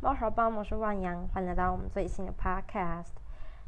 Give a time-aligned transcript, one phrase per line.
[0.00, 3.14] 猫好帮，我是万阳，欢迎来到我们最新的 Podcast。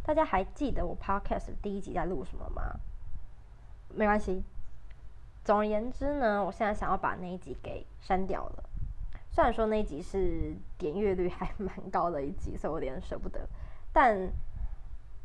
[0.04, 2.62] 大家还记得我 Podcast 第一集在录什么吗？
[3.88, 4.44] 没关系。
[5.42, 8.64] 总而言之呢，我现在想要把那一集给删掉了。
[9.32, 13.40] 虽然说那一集是点阅率还蛮高的一集，所以我有点舍不得。
[13.92, 14.30] 但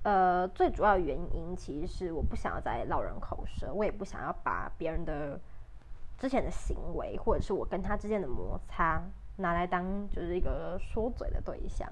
[0.01, 5.39] 呃，最主要原因其实是我不想要再落人口舌，我也不想要把别人的
[6.17, 9.03] 之前的行为，或者是我跟他之间的摩擦，
[9.37, 11.89] 拿来当就是一个说嘴的对象。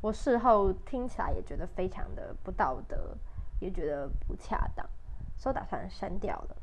[0.00, 3.16] 我事后听起来也觉得非常的不道德，
[3.60, 4.86] 也觉得不恰当，
[5.36, 6.56] 所以打算删掉了。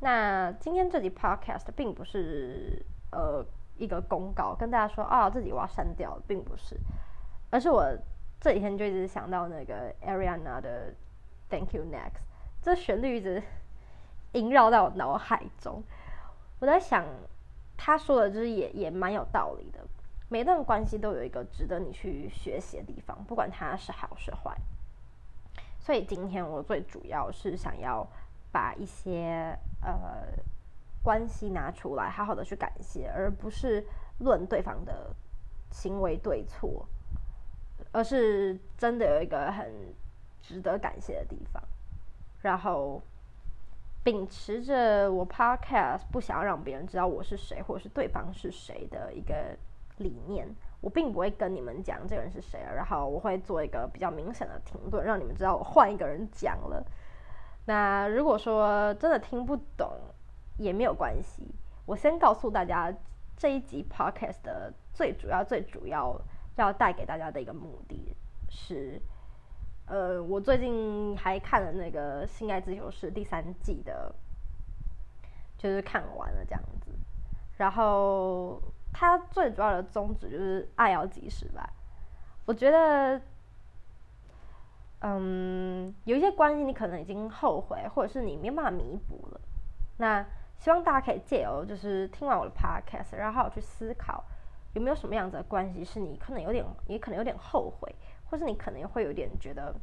[0.00, 3.44] 那今天这集 podcast 并不是呃
[3.76, 6.76] 一个公告，跟大家说啊自己我要删掉，并不是，
[7.50, 7.84] 而是我。
[8.40, 10.94] 这几天就一直想到那个 Ariana 的
[11.50, 12.22] Thank You Next，
[12.62, 13.42] 这旋律一直
[14.30, 15.82] 萦绕在我脑海中。
[16.60, 17.04] 我在想，
[17.78, 19.78] 他说的就是也也蛮有道理的。
[20.28, 24.54] 每段关系都有一个值得你去学习的地方，不管它是好是坏。
[25.78, 28.06] 所以今天我最主要是想要
[28.52, 30.26] 把一些呃
[31.02, 33.86] 关系拿出来，好好的去感谢，而不是
[34.18, 35.14] 论对方的
[35.70, 36.86] 行为对错。
[37.92, 39.72] 而是真的有一个很
[40.42, 41.62] 值得感谢的地方，
[42.42, 43.00] 然后
[44.02, 49.56] 秉持着我 podcast 不想要让别人知道我是谁或者是对方是谁的一个
[49.98, 50.48] 理念，
[50.80, 56.84] 我并不会跟你们讲这个人是谁，然后我会做一个比较明显的停顿，让你们知道我换一个人讲了。
[57.66, 59.92] 那如果说真的听不懂
[60.56, 62.92] 也没有关系，我先告诉大家
[63.36, 66.18] 这一集 podcast 的最主要、最主要。
[66.60, 68.12] 要带给大家的一个目的
[68.48, 69.00] 是，
[69.88, 74.14] 呃，我最近还看了那个《性爱自由式》第三季的，
[75.56, 76.90] 就是看完了这样子。
[77.56, 81.68] 然后它最主要的宗旨就是爱要及时吧。
[82.44, 83.20] 我觉得，
[85.00, 89.40] 嗯，有一些关系你可能已经后悔，或者是你没办法弥补了。
[89.96, 90.24] 那
[90.58, 94.22] 希望大家可以借由就是听完我的 podcast，然后去思考。
[94.74, 97.92] 有没有什么样子的关系是你可能有点，也可能有点后悔，
[98.28, 99.74] 或是你可能会有点觉得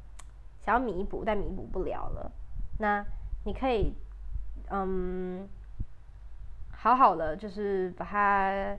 [0.59, 2.31] 想要弥补，但弥补不了了？
[2.79, 3.06] 那
[3.44, 3.94] 你可以，
[4.69, 5.47] 嗯，
[6.72, 8.78] 好好的，就是把它，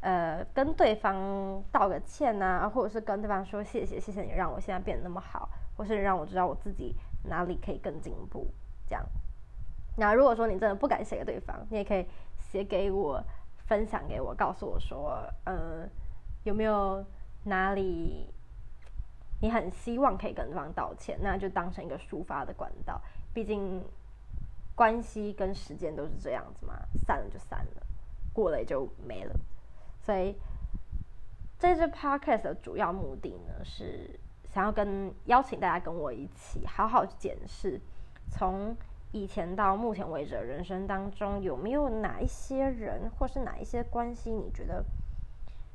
[0.00, 8.46] 呃，跟对方道个歉呐，或者是跟对方说谢谢，谢谢你让我现在变得那么好，或是让我知道我自己哪里可以更进步。
[8.88, 9.04] 这样，
[9.96, 12.06] 那如果说你真的不敢写给对方，你也可以
[12.38, 13.22] 写给我。
[13.68, 15.88] 分享给我，告诉我说，呃，
[16.44, 17.04] 有没有
[17.42, 18.32] 哪里
[19.40, 21.18] 你很希望可以跟对方道歉？
[21.20, 23.00] 那就当成一个抒发的管道。
[23.34, 23.82] 毕竟
[24.74, 26.74] 关系跟时间都是这样子嘛，
[27.06, 27.82] 散了就散了，
[28.32, 29.34] 过了也就没了。
[30.00, 30.36] 所以
[31.58, 37.80] 这支 podcast 的主要目的呢，是想要跟邀请大家跟我一起好好检视
[38.30, 38.76] 从。
[39.12, 44.84] 以前到目前为止的，人生当中有没有哪一些人，或是哪一些关系，你觉得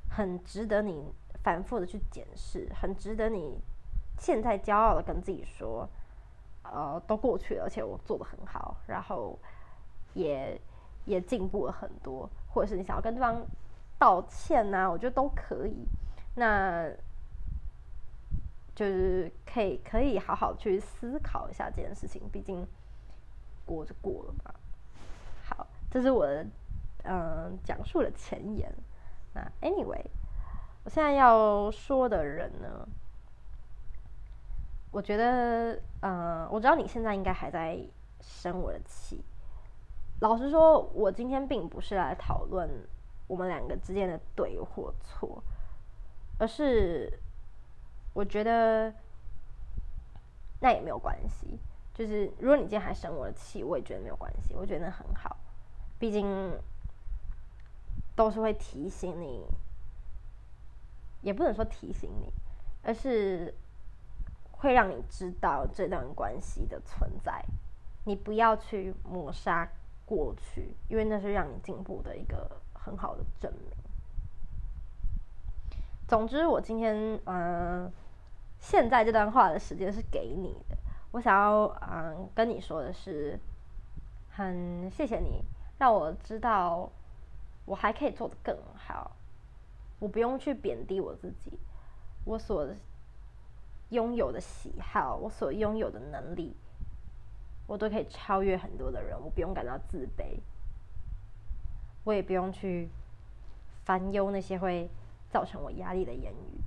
[0.07, 1.11] 很值得你
[1.43, 3.59] 反复的去检视，很值得你
[4.17, 5.87] 现在骄傲的跟自己说，
[6.63, 9.37] 呃，都过去了，而且我做的很好，然后
[10.13, 10.59] 也
[11.05, 13.45] 也进步了很多，或者是你想要跟对方
[13.97, 15.87] 道歉呐，我觉得都可以。
[16.35, 16.89] 那
[18.73, 22.67] 就是可以可以好好去思考一下这件事情，毕竟。
[23.63, 24.55] 过就过了吧。
[25.43, 26.45] 好，这是我的
[27.03, 28.73] 嗯讲述的前言。
[29.33, 30.03] 那 anyway，
[30.83, 32.87] 我现在要说的人呢，
[34.91, 37.79] 我觉得嗯，我知道你现在应该还在
[38.19, 39.23] 生我的气。
[40.21, 42.69] 老实说，我今天并不是来讨论
[43.27, 45.43] 我们两个之间的对或错，
[46.37, 47.11] 而是
[48.13, 48.93] 我觉得
[50.59, 51.59] 那也没有关系。
[51.93, 55.37] 就是如果你今天还生我的气，我也觉得没有关系，我觉得很好。
[55.99, 56.59] 毕竟
[58.15, 59.43] 都是会提醒你，
[61.21, 62.31] 也不能说提醒你，
[62.83, 63.53] 而是
[64.51, 67.43] 会让你知道这段关系的存在。
[68.03, 69.69] 你不要去抹杀
[70.05, 73.77] 过去，因为那是让你进步的一个很好的证明。
[76.07, 77.91] 总之，我今天嗯，
[78.59, 80.77] 现在这段话的时间是给你的。
[81.11, 83.39] 我想要嗯跟你说的是，
[84.29, 85.43] 很谢谢你
[85.77, 86.89] 让我知道
[87.65, 89.11] 我还可以做的更好，
[90.01, 91.59] 我不用去贬低我自己，
[92.25, 92.67] 我所
[93.89, 96.55] 拥有的喜好，我所拥有的能力，
[97.67, 100.39] 我都可以超越很多的人，我不用感到自卑，
[102.03, 102.89] 我也不用去
[103.85, 104.89] 烦忧那些会
[105.29, 106.59] 造成我压力的言语。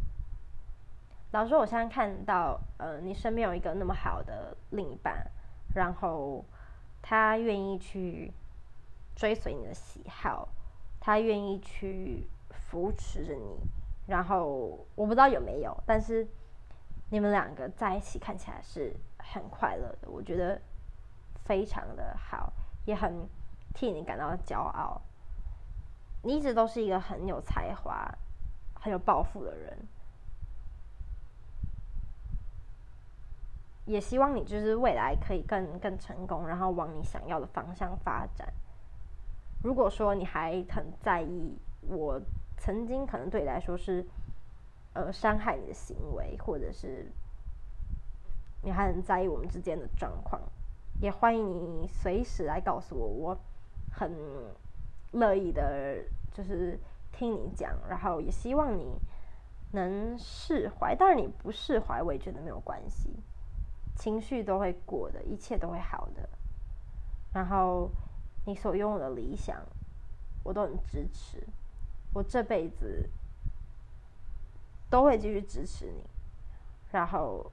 [1.32, 5.28] 老师，我现在看到，呃，你身边有一个那么好的另一半，
[5.74, 6.44] 然后
[7.02, 8.32] 他愿意去
[9.16, 10.48] 追随你的喜好，
[11.00, 12.28] 他愿意去
[12.74, 13.56] 扶持着你，
[14.08, 16.26] 然后我不知道有没有，但是
[17.08, 20.60] 你们两个在一起看起来是很快乐的，我觉得
[21.44, 22.52] 非常的好，
[22.84, 23.28] 也很
[23.72, 25.00] 替你感到骄傲。
[26.24, 28.12] 你一直都是一个很有才华、
[28.80, 29.78] 很有抱负的人。
[33.84, 38.52] 也希望你就是未来可以更更成功，然后往你想要的方向发展。
[39.62, 42.20] 如果说你还很在意我
[42.56, 44.04] 曾经可能对你来说是
[44.94, 47.10] 呃伤害你的行为，或者是
[48.62, 50.40] 你还很在意我们之间的状况，
[51.00, 53.38] 也欢迎你随时来告诉我，我
[53.90, 54.10] 很
[55.12, 56.02] 乐意的，
[56.32, 56.78] 就是
[57.12, 58.98] 听你讲，然后也希望你
[59.72, 60.94] 能释怀。
[60.94, 63.14] 当然你不释怀，我也觉得没有关系。
[63.96, 66.28] 情绪都会过的，一切都会好的。
[67.32, 67.90] 然后
[68.46, 69.60] 你所拥有的理想，
[70.42, 71.46] 我都很支持。
[72.14, 73.10] 我这辈子
[74.88, 76.02] 都会继续支持你。
[76.90, 77.52] 然后，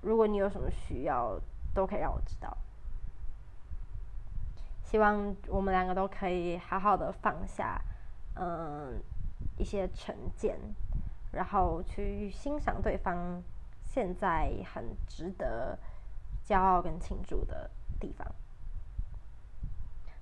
[0.00, 1.38] 如果你有什么需要，
[1.72, 2.56] 都可以让我知道。
[4.82, 7.80] 希望我们两个都可以好好的放下，
[8.34, 9.00] 嗯，
[9.56, 10.58] 一些成见，
[11.30, 13.40] 然后去欣赏对方。
[13.84, 15.78] 现在很值得
[16.46, 17.70] 骄傲跟庆祝的
[18.00, 18.26] 地方，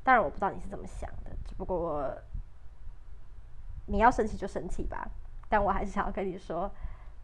[0.02, 2.12] 当然我不知道你是怎么想的，只不过
[3.90, 5.08] 你要生气就生气吧。
[5.48, 6.70] 但我还是想要跟你说，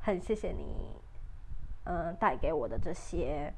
[0.01, 0.97] 很谢谢你，
[1.85, 3.55] 嗯，带给我的这些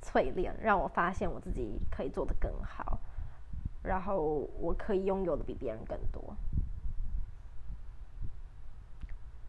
[0.00, 3.00] 淬炼，让我发现我自己可以做的更好，
[3.82, 6.36] 然后我可以拥有的比别人更多。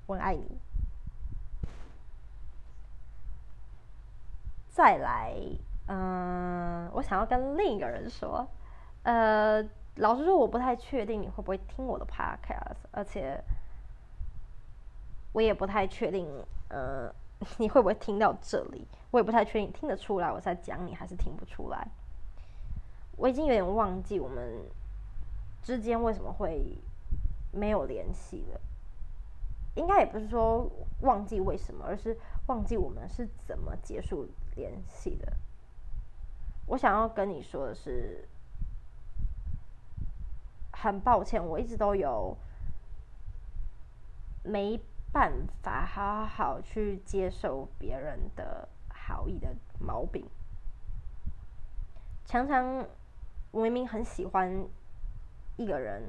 [0.08, 0.60] 我爱你。
[4.70, 5.36] 再来，
[5.88, 8.48] 嗯，我想要跟另一个人说，
[9.04, 9.62] 呃，
[10.02, 13.40] 老实说，我不太确定你会不会听我的 podcast，而且
[15.32, 16.28] 我也不太确定，
[16.70, 17.14] 呃，
[17.60, 21.88] 你会不会听到这里，我也不太确定听得出来我在讲你还是听不出来。
[23.16, 24.66] 我已经有点忘记我们
[25.62, 26.76] 之间为什么会
[27.52, 28.60] 没有联系了，
[29.76, 30.68] 应该也不是说
[31.02, 32.18] 忘记为什么，而是
[32.48, 34.28] 忘记我们是怎么结束。
[34.56, 35.32] 联系的，
[36.66, 38.28] 我想要跟你说的是，
[40.82, 42.36] 很抱歉，我一直都有
[44.44, 44.82] 没
[45.14, 45.32] 办
[45.62, 50.28] 法好好去接受别人的好意的毛病。
[52.26, 52.84] 常常
[53.52, 54.68] 我明明很喜欢
[55.56, 56.02] 一个人，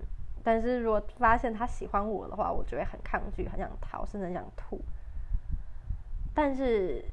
[0.42, 4.80] 但是如果发现他喜欢我的话，我就会很抗拒，很想逃，甚至想吐。
[6.34, 7.04] 但是。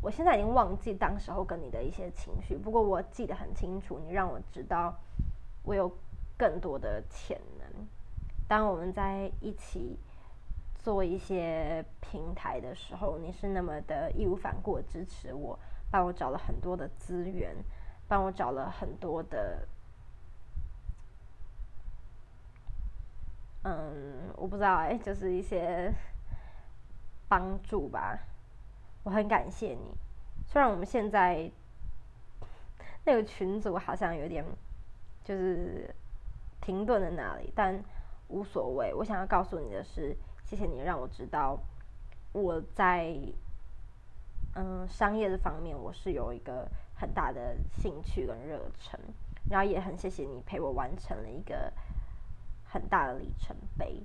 [0.00, 4.94] 我现在已经忘记当时候跟你的一些情绪，不过我记得很清楚，你让我知道
[5.64, 5.90] 我有
[6.36, 7.86] 更多的潜能。
[8.46, 9.98] 当我们在一起
[10.76, 15.58] 做一些平台的时候，你是那么的义无反顾支持我，
[15.90, 17.54] 帮我找了很多的资源，
[18.06, 19.66] 帮我找了很多的，
[23.64, 25.92] 嗯，我不知道哎，就是一些
[27.28, 28.16] 帮助吧。
[29.08, 29.96] 我很感谢你，
[30.46, 31.50] 虽然我们现在
[33.06, 34.44] 那个群组好像有点
[35.24, 35.88] 就是
[36.60, 37.82] 停顿在那里，但
[38.28, 38.92] 无所谓。
[38.92, 41.58] 我想要告诉你的是，谢谢你让我知道
[42.32, 43.16] 我在
[44.54, 49.00] 嗯商业的方面我是有一个很大的兴趣跟热忱，
[49.48, 51.72] 然后也很谢谢你陪我完成了一个
[52.62, 54.02] 很大的里程碑。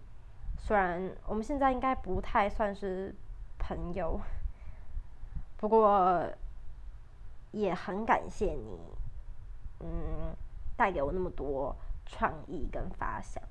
[0.57, 3.13] 虽然我们现在应该不太算是
[3.59, 4.17] 朋友。
[5.63, 6.21] 不过
[7.53, 8.77] 也很感谢你，
[9.79, 10.35] 嗯，
[10.75, 11.73] 带给我那么多
[12.05, 13.41] 创意跟发想。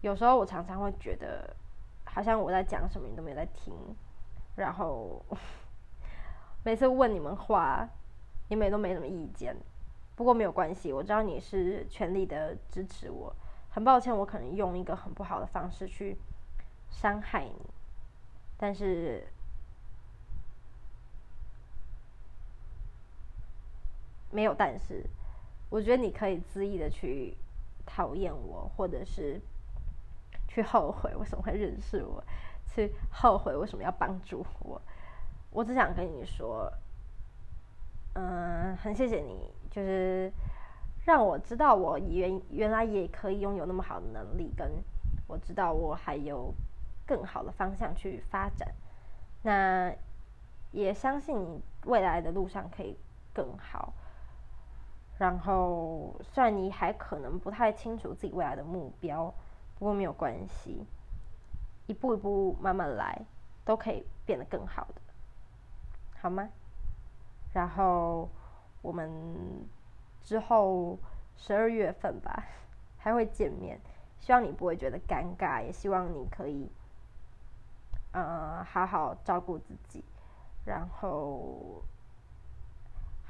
[0.00, 1.54] 有时候我常常会觉得，
[2.06, 3.74] 好像我在讲什么你都没有在听，
[4.56, 5.22] 然后
[6.64, 7.86] 每次问你们话，
[8.48, 9.54] 你们也都没什么意见。
[10.16, 13.30] 不过没有关系，我知道你是全力的支持我。
[13.68, 16.16] 很抱歉，我可能用一个很不好的方式去
[16.88, 17.70] 伤害你，
[18.56, 19.28] 但是。
[24.30, 25.04] 没有，但是
[25.68, 27.36] 我觉得你可以恣意的去
[27.84, 29.40] 讨厌我，或者是
[30.48, 32.22] 去后悔为什么会认识我，
[32.66, 34.80] 去后悔为什么要帮助我。
[35.50, 36.72] 我只想跟你说，
[38.14, 40.32] 嗯，很谢谢你，就是
[41.04, 44.70] 让我知道我原原来也可以拥有那么好的能力，跟
[45.26, 46.54] 我知道我还有
[47.06, 48.68] 更好的方向去发展。
[49.42, 49.92] 那
[50.70, 52.96] 也相信你未来的路上可以
[53.32, 53.92] 更好。
[55.20, 59.26] 然后，虽然你还可能不太清楚自己未来的目标，
[59.78, 60.86] 不过没有关系，
[61.86, 63.20] 一步一步慢慢来，
[63.62, 65.02] 都可以变得更好的，
[66.18, 66.48] 好吗？
[67.52, 68.30] 然后
[68.80, 69.12] 我们
[70.22, 70.98] 之后
[71.36, 72.42] 十二月份吧
[72.96, 73.78] 还会见面，
[74.20, 76.66] 希望你不会觉得尴尬，也希望你可以，
[78.12, 80.02] 呃，好好照顾自己，
[80.64, 81.82] 然后。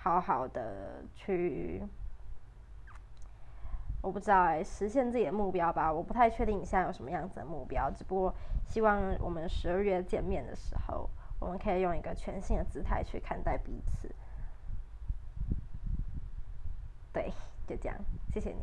[0.02, 1.82] 好好的去，
[4.00, 5.92] 我不知道哎，实现自己的目标吧。
[5.92, 14.10] 我不太确定你现在有什么样子的目标，只不过希望我们十二月见面的时候，我们可以用一个全新的姿态去看待彼此。
[17.12, 17.30] 对，
[17.66, 17.98] 就这样，
[18.32, 18.62] 谢谢你。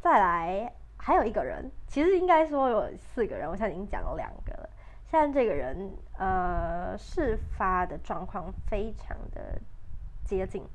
[0.00, 4.70] 再来，还有一个人，其实应该说有四个人，我现在已经讲了两个了。
[5.16, 9.60] 但这个人，呃，事发的状况非常的
[10.24, 10.66] 接近，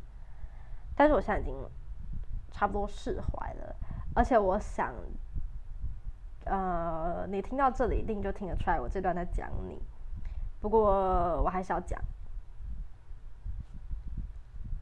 [0.95, 1.53] 但是我现在已经
[2.49, 3.75] 差不多释怀了，
[4.15, 4.95] 而且我想，
[6.45, 9.77] 呃，你听到这里一定就听得出来我这段在讲你，
[10.61, 12.01] 不过我还是要讲，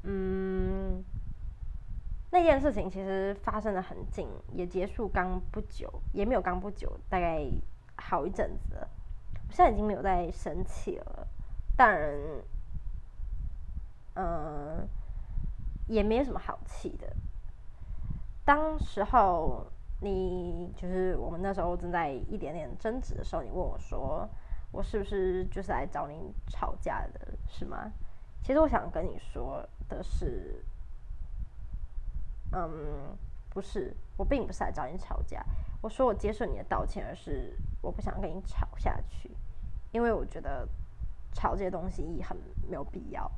[0.04, 1.04] 嗯，
[2.30, 7.44] 那件事情其实发生的很近，也结束刚不久，也没有刚不久，大概
[7.96, 8.88] 好一阵子。
[9.50, 11.28] 现在已经没有在生气了，
[11.76, 12.14] 当然，
[14.16, 14.88] 嗯，
[15.88, 17.08] 也没有什么好气的。
[18.46, 19.66] 当时候
[20.00, 24.30] 你就是我们那时候正在一点点争执的时候，你问我说
[24.72, 27.92] ：“我是不是就是来找你吵架的，是吗？”
[28.44, 30.64] 其实我想跟你说的是，
[32.52, 32.70] 嗯，
[33.50, 35.44] 不是，我并不是来找你吵架。
[35.88, 39.32] 我说我接受你的道歉，而是我不想跟你吵下去，
[39.94, 40.68] 因为我觉得
[41.32, 42.36] 吵这些东西很
[42.68, 43.32] 没有必要。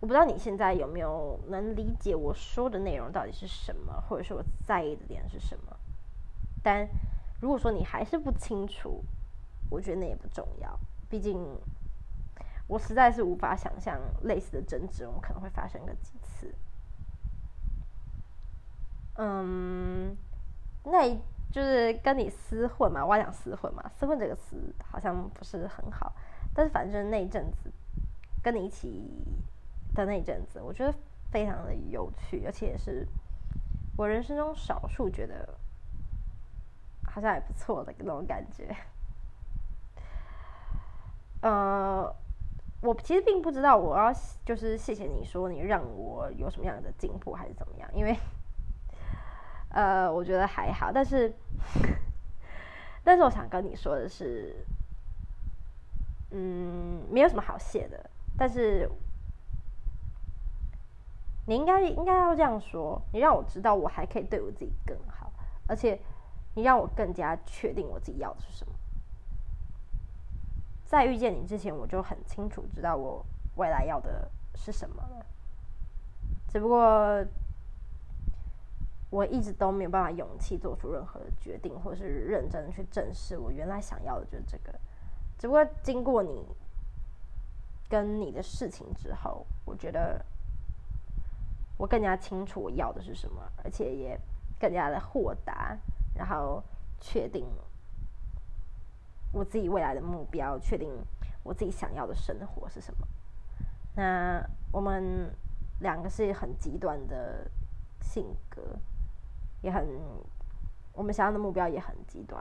[0.00, 5.76] 我不知道你现在有没有能理解我说的内容到底是什么，或者是我在意的点是什么。
[6.62, 6.88] 但
[7.42, 9.04] 如果说你还是不清楚，
[9.68, 10.80] 我觉得那也不重要。
[11.10, 11.38] 毕竟
[12.66, 16.54] 我实在是无法想象类似的争执我们可能会发生个几次。
[19.16, 20.16] 嗯。
[20.88, 21.12] 那
[21.50, 26.12] 就是跟你厮混嘛，我讲厮混嘛，厮混这个词好像不是很好，
[26.54, 27.72] 但是反正那一阵子
[28.40, 29.02] 跟你一起
[29.94, 30.94] 的那一阵子，我觉得
[31.30, 33.04] 非常的有趣，而且也是
[33.96, 35.58] 我人生中少数觉得
[37.04, 38.76] 好像还不错的那种感觉。
[41.40, 42.14] 呃，
[42.80, 44.12] 我其实并不知道我要
[44.44, 48.16] 就是谢谢你说你让我有什么样的进步还是怎么样，因为。
[49.76, 51.30] 呃，我觉得还好，但是，
[53.04, 54.64] 但是我想跟你说的是，
[56.30, 58.08] 嗯，没有什么好谢的。
[58.38, 58.90] 但是，
[61.46, 65.30] 你应该应该要这样说，你让我知道我还可以对我自己更好，
[65.68, 66.00] 而且
[66.54, 68.72] 你让我更加确定我自己要的是什么。
[70.86, 73.22] 在遇见你之前，我就很清楚知道我
[73.56, 75.26] 未来要的是什么了，
[76.48, 77.22] 只不过。
[79.16, 84.78] 我一直都没有办法勇气做出任何的决定，或者是认真去正视我原来想要的就是这个。
[85.38, 86.46] 只不过经过你
[87.88, 90.22] 跟你的事情之后，我觉得
[91.78, 94.20] 我更加清楚我要的是什么，而且也
[94.60, 95.74] 更加的豁达，
[96.14, 96.62] 然后
[97.00, 97.46] 确定
[99.32, 100.90] 我自己未来的目标，确定
[101.42, 103.08] 我自己想要的生活是什么。
[103.94, 105.34] 那我们
[105.80, 107.50] 两个是很极端的
[108.02, 108.62] 性格。
[109.66, 109.84] 也很，
[110.92, 112.40] 我们想要的目标也很极端，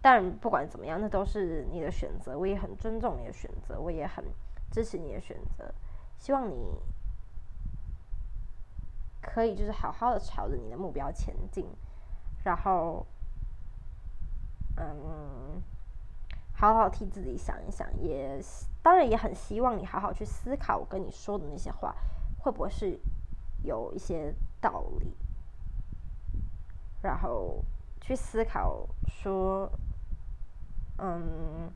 [0.00, 4.24] 但不管怎么样，那都是你的选择，我也很尊重你的选择，我也很
[4.72, 5.70] 支持你的选择。
[6.18, 6.80] 希望你
[9.20, 11.68] 可以就是好好的朝着你的目标前进，
[12.44, 13.06] 然后，
[14.76, 15.60] 嗯，
[16.54, 18.40] 好好替自己想一想，也
[18.82, 21.94] 当然也很希望你好好去思考我跟你说的那些话，
[22.38, 22.98] 会不会是
[23.62, 25.14] 有一些道理。
[27.06, 27.62] 然后
[28.00, 29.70] 去思考说，
[30.98, 31.70] 嗯，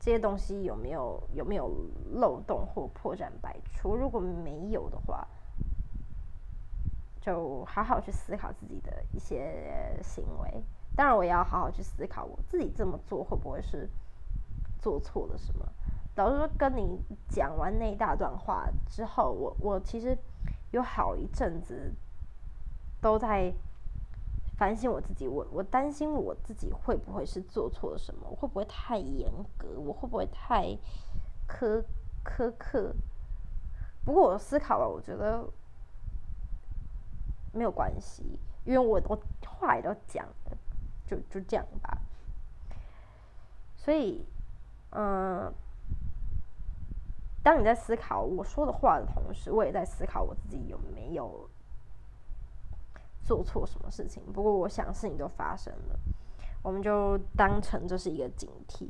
[0.00, 1.70] 这些东西有没有有没有
[2.14, 3.94] 漏洞或破绽百出？
[3.94, 5.24] 如果没有的话，
[7.20, 10.64] 就好好去思考自己的一些行为。
[10.96, 13.88] 当然，我也要好好去思考我自己这么做会不会是
[14.80, 15.64] 做错了什么。
[16.16, 20.18] 老实说，跟你讲完那一大段话之后，我我其实
[20.72, 21.94] 有好一阵子
[23.00, 23.54] 都在
[24.62, 25.26] 反省我自己。
[25.26, 28.28] 我我担心我自己会不会是做错了什么？
[28.30, 29.28] 我会不会太严
[29.58, 29.66] 格？
[29.76, 30.68] 我会不会太
[31.48, 31.82] 苛
[32.24, 32.94] 苛刻？
[34.04, 35.44] 不过我思考了，我觉得
[37.52, 40.56] 没有关系，因为我我话也都讲了，
[41.08, 41.98] 就就这样吧。
[43.74, 44.24] 所以，
[44.90, 45.52] 嗯。
[47.42, 51.50] 当你在思考我说的话的同时，我也在思考我自己有没有
[53.24, 54.22] 做错什么事情。
[54.32, 55.98] 不过，我想事情都发生了，
[56.62, 58.88] 我们就当成这是一个警惕，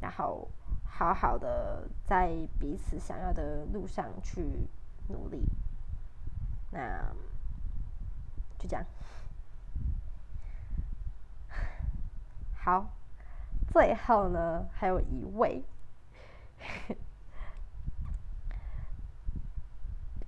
[0.00, 0.48] 然后
[0.84, 4.68] 好好的在彼此想要的路上去
[5.08, 5.44] 努力。
[6.70, 7.12] 那
[8.58, 8.84] 就这样。
[12.56, 12.86] 好，
[13.72, 15.62] 最后呢，还有一位。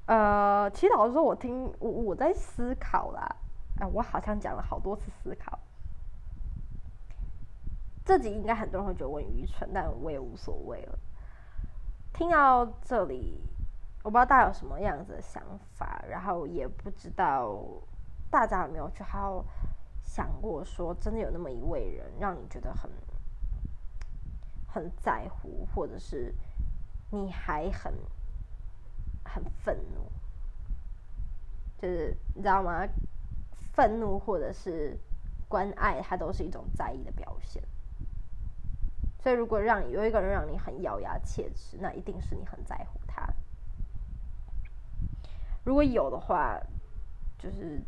[0.07, 3.27] 呃，祈祷的时候，我听我我在思考啦，
[3.81, 5.59] 哎，我好像讲了好多次思考。
[8.05, 10.99] 这集应该很多人会觉得我很愚蠢，但我也无所谓了。
[12.13, 13.43] 听到这里，
[14.05, 15.43] 我不知道大家有什么样子的想
[15.75, 17.61] 法，然后也不知道
[18.31, 19.45] 大家有没有去好好
[20.05, 22.89] 想过，说真的有那么一位人，让你觉得很
[24.69, 26.33] 很在乎，或者是
[27.11, 27.93] 你还很。
[29.37, 30.00] 很愤怒，
[31.76, 32.88] 就是你知道吗？
[33.75, 34.99] 愤怒或者是
[35.47, 37.62] 关爱，它都是一种在意的表现。
[39.19, 43.28] 所以，如果让你有一个人让你很咬牙切齿，那一定是你很在乎他。
[45.62, 46.59] 如果有的话，
[47.37, 47.83] 就是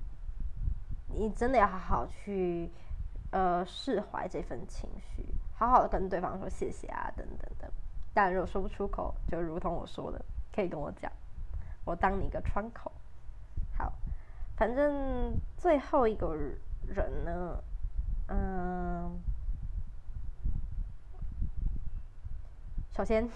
[1.07, 2.71] 你真的要好好去
[3.31, 5.25] 呃释怀这份情绪，
[5.55, 7.73] 好好的跟对方说谢谢啊，等等的。
[8.13, 11.11] 但如果说不出口，就如同我说的，可以跟我讲。
[11.89, 12.93] 我当你一个窗口，
[13.75, 13.91] 好，
[14.59, 16.35] 反正最后一个
[16.87, 17.65] 人呢，
[18.27, 19.19] 嗯，
[22.93, 23.27] 首先，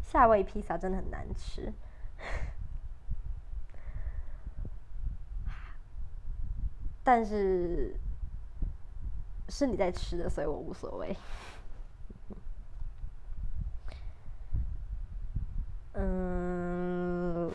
[0.00, 1.70] 夏威夷披萨真的很难吃，
[7.04, 7.94] 但是
[9.50, 11.14] 是你在吃的，所以我无所谓。
[16.00, 17.52] 嗯，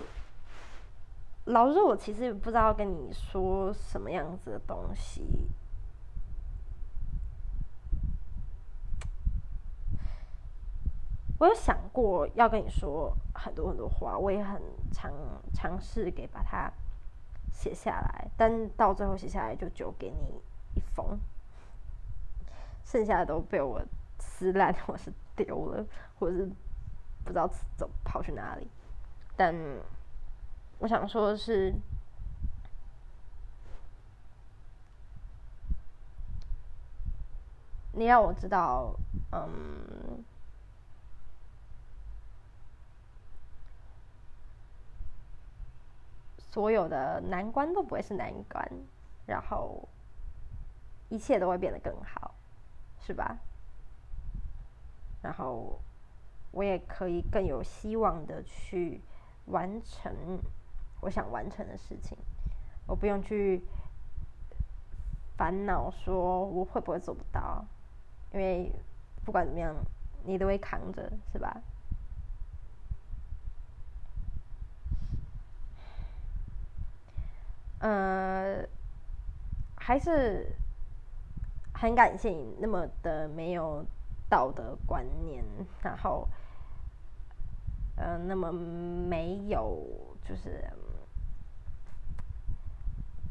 [1.53, 5.47] 老实说，我其实不知道跟你说什么样子的东西。
[11.37, 14.59] 我有想过要跟你说很多很多话，我也很
[14.91, 15.13] 尝
[15.53, 16.71] 尝试给把它
[17.51, 20.41] 写下来，但到最后写下来就只有给你
[20.73, 21.19] 一封，
[22.83, 23.79] 剩下的都被我
[24.17, 25.85] 撕烂， 或是丢了，
[26.17, 26.49] 或者是。
[27.25, 28.67] 不知道走跑去哪里，
[29.37, 29.55] 但
[30.83, 31.73] 我想说的是，
[37.93, 38.93] 你让我知道，
[39.31, 40.21] 嗯，
[46.37, 48.69] 所有的难关都不会是难关，
[49.25, 49.87] 然后
[51.07, 52.35] 一切都会变得更好，
[52.99, 53.37] 是吧？
[55.21, 55.79] 然后。
[56.55, 59.01] 我也可以更有希望的去
[59.45, 60.13] 完成
[61.03, 62.17] 我想完成的事情，
[62.87, 63.61] 我不用去
[65.35, 67.65] 烦恼说我会不会做不到，
[68.31, 68.71] 因为
[69.25, 69.75] 不管怎么样，
[70.23, 71.61] 你都会扛着，是吧？
[77.79, 78.65] 呃，
[79.75, 80.55] 还是
[81.73, 83.85] 很感谢你那么的没有
[84.29, 85.43] 道德观念，
[85.81, 86.27] 然后。
[87.95, 89.77] 呃，那么没有
[90.27, 90.67] 就是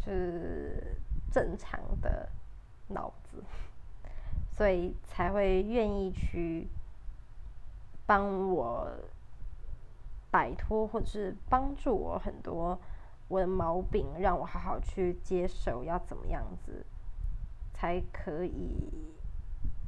[0.03, 0.97] 是
[1.31, 2.29] 正常的
[2.88, 3.43] 脑子，
[4.51, 6.69] 所以才会愿意去
[8.07, 8.91] 帮我
[10.31, 12.79] 摆脱，或者是帮助我很多
[13.29, 16.85] 我的毛病，让我好好去接受要怎么样子
[17.73, 19.15] 才可以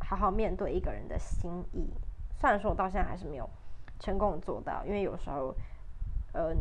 [0.01, 1.93] 好好面对一个人的心意。
[2.39, 3.49] 虽然说我到现在还是没有。
[4.01, 5.55] 成功做到，因为有时候，
[6.33, 6.53] 呃，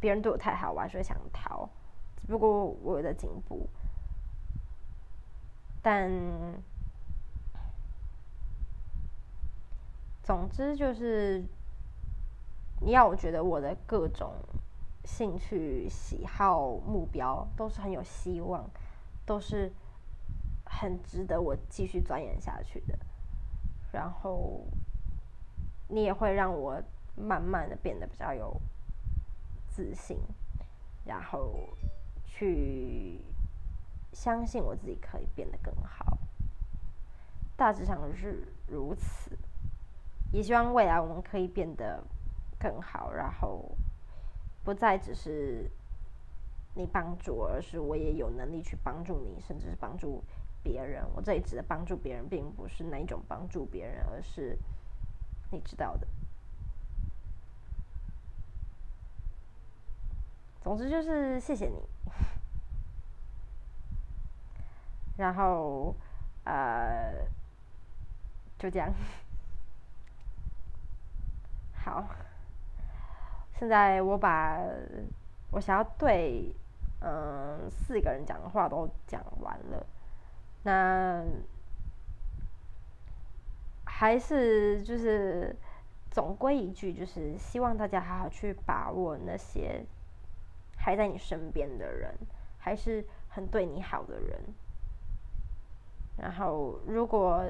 [0.00, 1.66] 别人对我太好，我还是会想逃。
[2.26, 3.68] 只不过我有在进步，
[5.82, 6.10] 但
[10.22, 11.44] 总之就是，
[12.80, 14.34] 你要我觉得我的各种
[15.04, 18.68] 兴趣、喜好、目标都是很有希望，
[19.26, 19.72] 都是
[20.64, 22.98] 很值得我继续钻研下去的。
[23.92, 24.64] 然后。
[25.88, 26.82] 你也会让我
[27.14, 28.58] 慢慢的变得比较有
[29.68, 30.16] 自信，
[31.04, 31.68] 然后
[32.24, 33.20] 去
[34.12, 36.18] 相信我自己可以变得更好。
[37.56, 39.36] 大致上是如此，
[40.32, 42.02] 也希望未来我们可以变得
[42.58, 43.70] 更好，然后
[44.64, 45.70] 不再只是
[46.74, 50.24] 你帮助我，而是我也有能力去帮助你，甚至是帮助
[50.62, 51.04] 别人。
[51.14, 54.58] 我这里指的帮助别人，并不是那一种帮助别人，而是
[55.50, 56.06] 你知道的。
[60.62, 61.76] 总之就是谢谢你，
[65.16, 65.94] 然后
[66.44, 67.12] 呃。
[68.58, 68.94] 就这样，
[71.74, 72.04] 好。
[73.58, 74.56] 现在我把
[75.50, 76.54] 我想要对
[77.00, 79.84] 嗯四个人讲的话都讲完了，
[80.62, 81.24] 那
[83.84, 85.56] 还是就是
[86.08, 89.84] 总归一句，就是希望大家好好去把握那些
[90.82, 92.14] 还在你身边的人，
[92.58, 94.38] 还是很对你好的人。
[96.18, 97.42] 然后如果。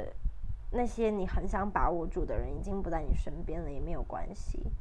[0.74, 4.72] 那些你很想把握住的人已经不在你身边了，也没有关系。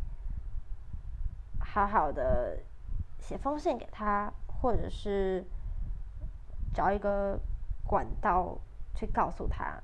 [1.59, 2.57] 好好的
[3.19, 5.43] 写封信给他，或者是
[6.73, 7.37] 找一个
[7.85, 8.57] 管道
[8.95, 9.83] 去告诉他，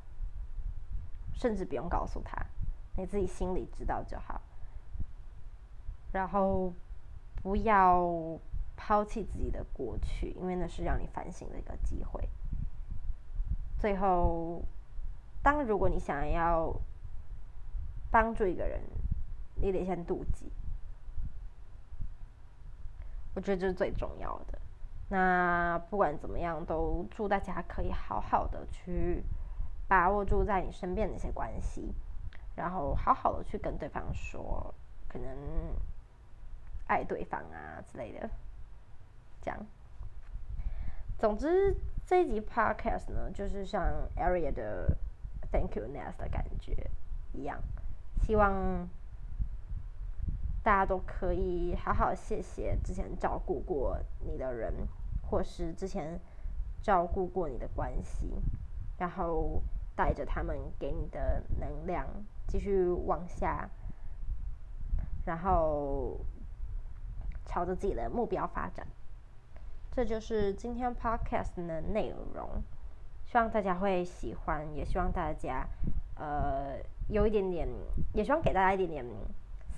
[1.34, 2.42] 甚至不用告诉他，
[2.96, 4.42] 你自己心里知道就好。
[6.14, 6.72] 然后
[7.44, 8.08] 不要
[8.88, 12.30] 抛弃自己的过去，因为那是让你反省的一个机会。
[13.78, 14.64] 最后。
[15.44, 16.76] 当如果你想要
[18.12, 18.82] 帮助一个人，
[19.56, 20.52] 你得先妒忌。
[23.34, 24.60] 我觉得这是最重要的。
[25.08, 29.24] 那不管怎么样，都祝大家可以好好的去
[29.88, 31.94] 把握住在你身边的一些关系，
[32.54, 34.74] 然后好好的去跟对方说，
[35.08, 35.30] 可能
[36.88, 38.30] 爱对方啊之类的。
[39.48, 39.66] 这样。
[41.18, 43.84] 总之，这一集 podcast 呢，就是像
[44.18, 44.98] Area 的。
[45.50, 46.76] Thank you, Nest 的感觉
[47.32, 47.58] 一样，
[48.22, 48.86] 希望
[50.62, 54.74] 大家都可以好好谢谢之前照顾过你的人，
[55.30, 56.20] 或是之前
[56.82, 58.34] 照顾过你的关系，
[58.98, 59.62] 然后
[59.96, 62.06] 带着他们给你的能量
[62.46, 63.70] 继续往下，
[65.26, 66.20] 然后
[67.46, 68.86] 朝着自己的目标发展。
[69.98, 72.48] 这就是今天 Podcast 的内容。
[73.26, 75.68] 希望大家会喜欢，也希望大家，
[76.14, 76.78] 呃，
[77.10, 77.68] 有一点点，
[78.14, 79.04] 也希望给大家一点点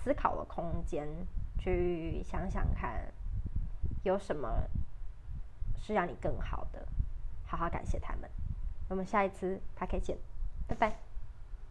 [0.04, 1.08] 思考的空间，
[1.58, 3.02] 去想想看，
[4.04, 4.68] 有什么
[5.78, 6.86] 是让你更好的，
[7.46, 8.30] 好好感谢他们。
[8.90, 10.18] 我们下一次 p a 见，
[10.68, 11.09] 拜拜。